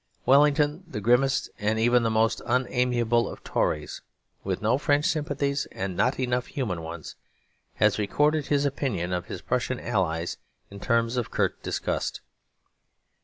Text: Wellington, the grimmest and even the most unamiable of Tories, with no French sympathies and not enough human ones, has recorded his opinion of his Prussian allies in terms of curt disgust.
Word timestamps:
Wellington, 0.25 0.83
the 0.87 0.99
grimmest 0.99 1.51
and 1.59 1.77
even 1.77 2.01
the 2.01 2.09
most 2.09 2.41
unamiable 2.47 3.29
of 3.29 3.43
Tories, 3.43 4.01
with 4.43 4.59
no 4.59 4.79
French 4.79 5.05
sympathies 5.05 5.67
and 5.71 5.95
not 5.95 6.19
enough 6.19 6.47
human 6.47 6.81
ones, 6.81 7.15
has 7.75 7.99
recorded 7.99 8.47
his 8.47 8.65
opinion 8.65 9.13
of 9.13 9.27
his 9.27 9.43
Prussian 9.43 9.79
allies 9.79 10.37
in 10.71 10.79
terms 10.79 11.17
of 11.17 11.29
curt 11.29 11.61
disgust. 11.61 12.21